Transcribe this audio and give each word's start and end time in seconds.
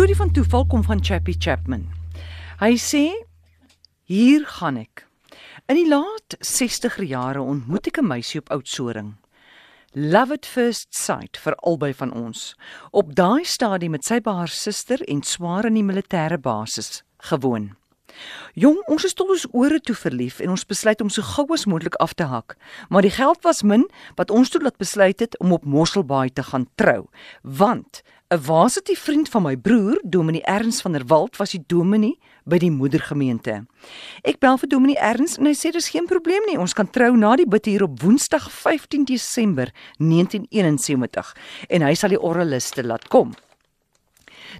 storie 0.00 0.16
van 0.16 0.30
toeval 0.32 0.62
kom 0.66 0.80
van 0.82 1.04
Chappie 1.04 1.34
Chapman. 1.38 1.82
Hy 2.56 2.76
sê: 2.80 3.12
"Hier 4.08 4.46
gaan 4.46 4.76
ek. 4.76 5.04
In 5.68 5.76
die 5.76 5.88
laat 5.88 6.36
60er 6.40 7.04
jare 7.04 7.42
ontmoet 7.42 7.86
ek 7.86 7.98
'n 8.00 8.06
meisie 8.06 8.40
op 8.40 8.48
Oudtshoorn. 8.50 9.18
Love 9.92 10.32
at 10.32 10.46
first 10.46 10.94
sight 10.94 11.36
vir 11.36 11.54
albei 11.54 11.92
van 11.92 12.12
ons. 12.12 12.56
Op 12.90 13.14
daai 13.14 13.44
stadium 13.44 13.90
met 13.90 14.04
sy 14.04 14.20
by 14.20 14.32
haar 14.32 14.48
suster 14.48 15.04
en 15.08 15.22
swaar 15.22 15.66
in 15.66 15.74
die 15.74 15.84
militêre 15.84 16.38
basis 16.40 17.02
gewoon. 17.18 17.76
Jong, 18.54 18.78
ons 18.86 19.04
is 19.04 19.14
tot 19.14 19.30
ons 19.30 19.46
ore 19.52 19.80
toe 19.80 19.94
verlief 19.94 20.40
en 20.40 20.50
ons 20.50 20.66
besluit 20.66 21.00
om 21.00 21.10
so 21.10 21.22
gou 21.22 21.46
as 21.54 21.66
moontlik 21.66 21.98
af 22.02 22.14
te 22.14 22.26
hak. 22.30 22.56
Maar 22.88 23.02
die 23.02 23.14
geld 23.14 23.42
was 23.46 23.62
min 23.62 23.86
wat 24.16 24.30
ons 24.30 24.50
toe 24.50 24.62
laat 24.62 24.78
besluit 24.78 25.20
het 25.20 25.38
om 25.38 25.52
op 25.52 25.64
Mosselbaai 25.64 26.30
te 26.32 26.42
gaan 26.42 26.66
trou. 26.74 27.06
Want 27.42 28.02
'n 28.30 28.44
waasitie 28.46 28.98
vriend 28.98 29.28
van 29.28 29.42
my 29.42 29.56
broer, 29.56 30.00
Dominee 30.04 30.42
Erns 30.42 30.80
van 30.80 30.92
der 30.92 31.06
Walt, 31.06 31.36
was 31.36 31.50
die 31.50 31.64
dominee 31.66 32.18
by 32.44 32.58
die 32.58 32.70
moedergemeente. 32.70 33.66
Ek 34.22 34.38
bel 34.38 34.58
vir 34.58 34.68
Dominee 34.68 34.98
Erns 35.02 35.34
en 35.40 35.48
hy 35.50 35.54
sê 35.58 35.72
dis 35.74 35.90
geen 35.90 36.06
probleem 36.06 36.46
nie. 36.46 36.58
Ons 36.58 36.72
kan 36.72 36.90
trou 36.90 37.16
na 37.16 37.34
die 37.36 37.48
bid 37.48 37.66
hier 37.66 37.82
op 37.82 37.98
Woensdag 38.02 38.46
15 38.52 39.04
Desember 39.04 39.72
1971 39.98 41.34
en 41.68 41.82
hy 41.82 41.94
sal 41.98 42.14
die 42.14 42.22
orreliste 42.22 42.86
laat 42.86 43.08
kom. 43.08 43.34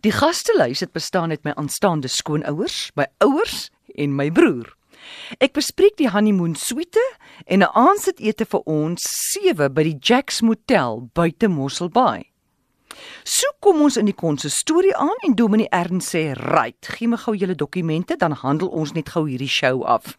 Die 0.00 0.12
gastelys 0.12 0.80
het 0.80 0.92
bestaan 0.92 1.30
uit 1.30 1.44
my 1.44 1.52
aanstaande 1.56 2.08
skoonouers, 2.08 2.90
my 2.94 3.06
ouers 3.18 3.70
en 3.94 4.14
my 4.14 4.30
broer. 4.30 4.70
Ek 5.40 5.54
bespreek 5.56 5.96
die 5.98 6.10
honeymoon 6.12 6.54
suite 6.54 7.02
en 7.46 7.62
'n 7.62 7.72
aandete 7.74 8.44
vir 8.44 8.62
ons 8.66 9.02
sewe 9.02 9.70
by 9.70 9.82
die 9.82 9.98
Jacks 10.00 10.40
Motel 10.40 11.08
buite 11.14 11.48
Mosselbaai. 11.48 12.30
So 13.24 13.46
kom 13.60 13.80
ons 13.80 13.96
in 13.96 14.06
die 14.06 14.16
konsistorie 14.16 14.96
aan 14.96 15.16
en 15.26 15.34
Dominee 15.34 15.68
Ernst 15.70 16.14
sê: 16.14 16.34
"Right, 16.34 16.86
gee 16.86 17.08
my 17.08 17.16
gou 17.16 17.34
julle 17.36 17.54
dokumente, 17.54 18.16
dan 18.16 18.32
handel 18.32 18.68
ons 18.68 18.92
net 18.92 19.08
gou 19.08 19.28
hierdie 19.28 19.48
show 19.48 19.82
af." 19.84 20.18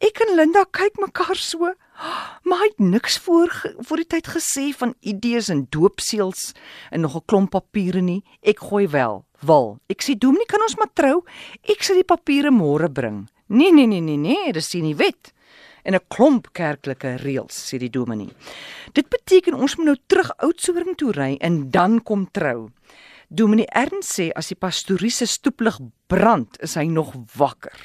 Ek 0.00 0.20
en 0.20 0.36
Linda 0.36 0.64
kyk 0.70 0.98
mekaar 0.98 1.36
so, 1.36 1.74
maar 2.46 2.58
hy 2.62 2.68
het 2.70 2.78
niks 2.78 3.18
voor 3.18 3.52
voor 3.78 3.96
die 3.96 4.06
tyd 4.06 4.28
gesê 4.34 4.68
van 4.76 4.94
idees 5.00 5.48
en 5.48 5.66
doopseels 5.70 6.52
en 6.90 7.00
nog 7.00 7.16
'n 7.16 7.24
klomp 7.26 7.50
papiere 7.50 8.00
nie. 8.00 8.22
Ek 8.42 8.58
gooi 8.58 8.88
wel, 8.88 9.24
wil. 9.40 9.78
Ek 9.88 10.02
sê 10.02 10.18
Dominee, 10.18 10.46
kan 10.46 10.62
ons 10.62 10.76
maar 10.76 10.92
trou? 10.92 11.24
Ek 11.62 11.82
sal 11.82 11.96
die 11.96 12.04
papiere 12.04 12.50
môre 12.50 12.90
bring. 12.90 13.28
Nee, 13.46 13.72
nee, 13.72 13.86
nee, 13.86 14.00
nee, 14.00 14.16
nee, 14.16 14.52
dis 14.52 14.74
nie 14.74 14.96
wet 14.96 15.32
en 15.88 15.94
'n 15.94 16.08
klomp 16.08 16.52
kerklike 16.52 17.16
reëls 17.16 17.56
sê 17.68 17.78
die 17.78 17.90
dominee. 17.90 18.32
Dit 18.92 19.08
beteken 19.08 19.54
ons 19.54 19.76
moet 19.76 19.86
nou 19.86 19.96
terug 20.06 20.30
Oudtshoorn 20.36 20.94
toe 20.94 21.12
ry 21.12 21.36
en 21.40 21.70
dan 21.70 22.02
kom 22.02 22.30
trou. 22.30 22.68
Dominee 23.28 23.66
Ernst 23.66 24.12
sê 24.18 24.30
as 24.34 24.48
die 24.48 24.56
pastorie 24.56 25.10
se 25.10 25.26
stoeplig 25.26 25.78
brand, 26.06 26.60
is 26.60 26.74
hy 26.74 26.86
nog 26.86 27.14
wakker. 27.36 27.78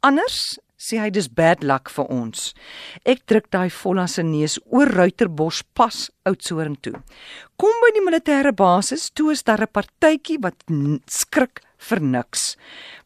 Anders 0.00 0.58
sê 0.78 1.00
hy 1.02 1.10
dis 1.10 1.26
bad 1.28 1.64
luck 1.66 1.90
vir 1.90 2.06
ons. 2.14 2.52
Ek 3.02 3.24
druk 3.26 3.50
daai 3.50 3.68
volla 3.74 4.06
se 4.06 4.22
neus 4.22 4.58
oor 4.70 4.88
Ruiterbos 4.94 5.64
pas 5.74 6.04
Oudtshoorn 6.28 6.78
toe. 6.80 6.94
Kom 7.58 7.74
by 7.82 7.90
die 7.96 8.04
militêre 8.06 8.54
basis, 8.54 9.10
toe 9.10 9.32
is 9.32 9.42
daar 9.42 9.62
'n 9.66 9.74
partytjie 9.74 10.38
wat 10.40 10.62
skrik 11.10 11.60
vir 11.78 12.00
niks. 12.00 12.56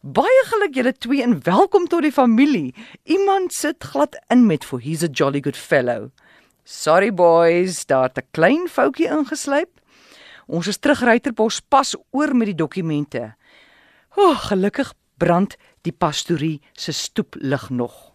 Baie 0.03 0.43
geluk 0.49 0.75
julle 0.75 0.93
twee 0.93 1.23
en 1.23 1.41
welkom 1.45 1.87
tot 1.87 2.03
die 2.03 2.11
familie. 2.11 2.73
Iemand 3.05 3.53
sit 3.53 3.83
glad 3.83 4.15
in 4.29 4.47
met 4.47 4.63
for 4.63 4.79
he's 4.79 5.03
a 5.03 5.07
jolly 5.07 5.41
good 5.41 5.57
fellow. 5.57 6.11
Sorry 6.65 7.11
boys, 7.11 7.85
daar 7.85 8.11
'n 8.15 8.27
klein 8.31 8.67
foutjie 8.67 9.07
ingeslyp. 9.07 9.69
Ons 10.47 10.67
is 10.67 10.77
terug 10.77 11.01
Ruiterbos 11.01 11.61
pas 11.61 11.95
oor 12.11 12.35
met 12.35 12.47
die 12.47 12.55
dokumente. 12.55 13.35
O, 14.15 14.29
oh, 14.29 14.37
gelukkig 14.37 14.93
brand 15.17 15.55
die 15.83 15.93
pastorie 15.93 16.61
se 16.73 16.91
stoeplig 16.91 17.69
nog. 17.69 18.13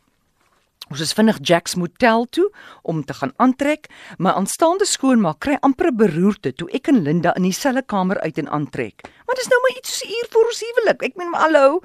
Ons 0.88 1.02
is 1.04 1.12
vinnig 1.12 1.36
Jacks 1.44 1.74
motel 1.76 2.24
toe 2.32 2.46
om 2.82 3.02
te 3.04 3.12
gaan 3.14 3.34
aantrek, 3.36 3.90
maar 4.16 4.38
aanstaande 4.40 4.86
skoonmaak 4.88 5.42
kry 5.44 5.58
amper 5.60 5.90
'n 5.90 5.96
beroerte 5.96 6.52
toe 6.52 6.68
ek 6.72 6.88
en 6.88 7.02
Linda 7.02 7.34
in 7.36 7.42
dieselfde 7.42 7.82
kamer 7.82 8.20
uit 8.20 8.38
en 8.38 8.48
aantrek. 8.48 9.02
Maar 9.26 9.36
dis 9.36 9.48
nou 9.48 9.60
maar 9.60 9.76
iets 9.76 9.98
so 9.98 10.06
'n 10.06 10.10
uur 10.10 10.26
voor 10.30 10.44
ons 10.44 10.60
huwelik. 10.60 11.02
Ek 11.02 11.16
meen, 11.16 11.34
hallo. 11.34 11.80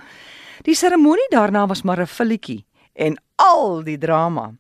Die 0.61 0.75
seremonie 0.75 1.29
daarna 1.29 1.67
was 1.67 1.83
maar 1.83 1.99
'n 1.99 2.07
filletjie 2.07 2.65
en 2.93 3.17
al 3.35 3.83
die 3.83 3.97
drama. 3.97 4.53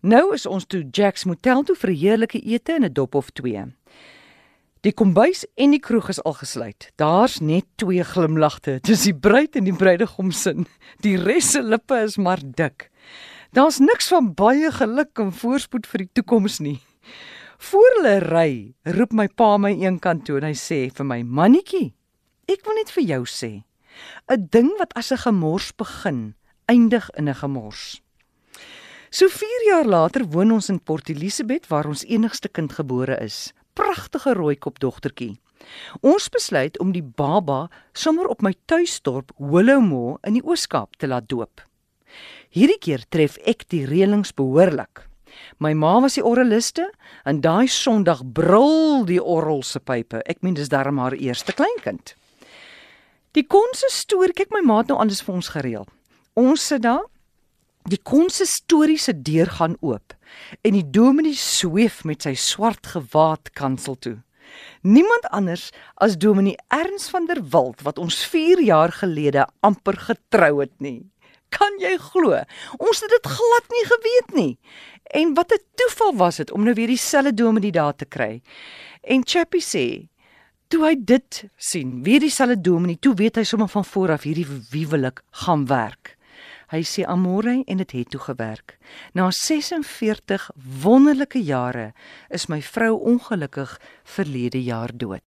Nou 0.00 0.34
is 0.34 0.46
ons 0.46 0.66
toe 0.66 0.84
Jacks 0.90 1.24
motel 1.24 1.62
toe 1.62 1.76
vir 1.76 1.90
'n 1.90 1.96
heerlike 1.96 2.40
ete 2.40 2.72
en 2.72 2.84
'n 2.84 2.92
dop 2.92 3.14
of 3.14 3.30
twee. 3.30 3.64
Die 4.86 4.92
kombuis 4.94 5.42
en 5.58 5.72
die 5.74 5.80
kroeg 5.82 6.06
is 6.12 6.20
al 6.22 6.36
gesluit. 6.38 6.92
Daar's 7.02 7.40
net 7.42 7.66
twee 7.82 8.04
glimlagte. 8.06 8.76
Dis 8.86 9.08
die 9.08 9.14
bruid 9.14 9.56
en 9.58 9.66
die 9.66 9.74
bruidegom 9.74 10.30
sin. 10.30 10.68
Die 11.02 11.16
res 11.18 11.50
se 11.56 11.62
lippe 11.66 11.98
is 12.04 12.14
maar 12.18 12.38
dik. 12.42 12.86
Daar's 13.56 13.80
niks 13.82 14.12
van 14.12 14.30
baie 14.38 14.70
geluk 14.70 15.18
en 15.18 15.32
voorspoed 15.34 15.88
vir 15.90 16.04
die 16.04 16.10
toekoms 16.20 16.60
nie. 16.62 16.76
Voor 17.58 17.90
hulle 17.96 18.18
ry, 18.22 18.50
roep 18.94 19.16
my 19.18 19.26
pa 19.26 19.56
my 19.58 19.72
eenkant 19.74 20.22
toe 20.28 20.38
en 20.38 20.46
hy 20.46 20.54
sê 20.54 20.84
vir 20.94 21.06
my: 21.10 21.24
"Mannetjie, 21.26 21.94
ek 22.46 22.62
wil 22.66 22.78
net 22.78 22.92
vir 22.94 23.02
jou 23.02 23.22
sê, 23.26 23.64
'n 24.30 24.48
ding 24.52 24.70
wat 24.78 24.94
as 24.94 25.10
'n 25.10 25.24
gemors 25.26 25.72
begin, 25.72 26.34
eindig 26.68 27.10
in 27.18 27.28
'n 27.28 27.34
gemors." 27.34 28.00
So 29.10 29.26
4 29.28 29.64
jaar 29.66 29.86
later 29.86 30.24
woon 30.24 30.52
ons 30.52 30.68
in 30.68 30.78
Port 30.78 31.08
Elizabeth 31.08 31.66
waar 31.66 31.86
ons 31.86 32.04
enigste 32.04 32.48
kind 32.48 32.72
gebore 32.72 33.16
is 33.24 33.52
pragtige 33.78 34.34
rooikop 34.36 34.80
dogtertjie. 34.82 35.36
Ons 36.06 36.28
besluit 36.32 36.78
om 36.82 36.92
die 36.94 37.02
baba 37.02 37.66
sommer 37.92 38.28
op 38.30 38.42
my 38.42 38.54
tuisdorp 38.70 39.32
Willowmore 39.38 40.18
in 40.26 40.38
die 40.38 40.44
Ooskaap 40.44 40.96
te 40.98 41.10
laat 41.10 41.28
doop. 41.30 41.62
Hierdie 42.54 42.78
keer 42.80 43.04
tref 43.12 43.36
ek 43.46 43.66
die 43.72 43.84
reëlings 43.86 44.32
behoorlik. 44.36 45.04
My 45.62 45.74
ma 45.76 45.98
was 46.02 46.16
die 46.16 46.24
orreliste 46.24 46.88
en 47.28 47.42
daai 47.44 47.68
Sondag 47.70 48.24
brul 48.34 49.04
die 49.06 49.20
orrel 49.20 49.62
se 49.62 49.80
pype. 49.80 50.22
Ek 50.26 50.40
meen 50.42 50.56
dis 50.56 50.72
darm 50.72 50.98
haar 51.02 51.14
eerste 51.14 51.52
kleinkind. 51.52 52.14
Die 53.36 53.44
konsistorie, 53.44 54.34
kyk 54.34 54.50
my 54.54 54.64
ma 54.64 54.80
het 54.80 54.90
nou 54.90 54.98
alles 54.98 55.20
vir 55.22 55.36
ons 55.36 55.52
gereël. 55.54 55.86
Ons 56.38 56.64
sit 56.72 56.82
daar. 56.82 57.04
Die 57.88 58.00
konsistorie 58.04 58.98
se 59.00 59.14
deur 59.24 59.48
gaan 59.56 59.76
oop 59.80 60.12
en 60.60 60.74
die 60.76 60.84
dominee 60.92 61.36
sweef 61.40 62.02
met 62.04 62.26
sy 62.26 62.34
swart 62.36 62.90
gewaad 62.92 63.48
kansel 63.56 63.96
toe. 63.96 64.18
Niemand 64.84 65.28
anders 65.32 65.70
as 65.96 66.18
dominee 66.20 66.58
Erns 66.72 67.08
van 67.12 67.28
der 67.30 67.40
Walt 67.52 67.80
wat 67.86 68.00
ons 68.02 68.18
4 68.28 68.60
jaar 68.66 68.92
gelede 68.92 69.46
amper 69.64 69.96
getrou 70.08 70.58
het 70.60 70.74
nie. 70.84 71.08
Kan 71.48 71.80
jy 71.80 71.94
glo? 72.10 72.36
Ons 72.76 73.00
het 73.00 73.14
dit 73.14 73.30
glad 73.32 73.72
nie 73.72 73.84
geweet 73.88 74.36
nie. 74.36 74.52
En 75.16 75.32
wat 75.34 75.52
'n 75.52 75.64
toeval 75.80 76.16
was 76.16 76.36
dit 76.36 76.52
om 76.52 76.64
nou 76.64 76.74
weer 76.74 76.92
dieselfde 76.92 77.34
dominee 77.34 77.72
daar 77.72 77.96
te 77.96 78.04
kry. 78.04 78.42
En 79.02 79.24
Chappie 79.24 79.64
sê, 79.64 80.08
toe 80.68 80.84
hy 80.84 80.94
dit 80.98 81.44
sien, 81.56 82.02
weer 82.02 82.20
dieselfde 82.20 82.60
dominee, 82.60 82.98
toe 82.98 83.14
weet 83.14 83.36
hy 83.36 83.44
sommer 83.44 83.68
van 83.68 83.84
voor 83.84 84.10
af 84.10 84.22
hierdie 84.22 84.46
wiewelik 84.70 85.22
gaan 85.30 85.66
werk. 85.66 86.17
Hy 86.68 86.82
sê 86.84 87.04
amore 87.08 87.62
en 87.64 87.80
dit 87.80 87.92
het 87.96 88.10
toe 88.12 88.20
gewerk. 88.20 88.76
Na 89.16 89.30
46 89.30 90.50
wonderlike 90.82 91.40
jare 91.40 91.92
is 92.28 92.48
my 92.52 92.60
vrou 92.62 92.98
ongelukkig 93.00 93.78
verlede 94.04 94.62
jaar 94.62 94.92
dood. 94.92 95.27